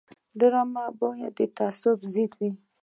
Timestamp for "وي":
2.39-2.49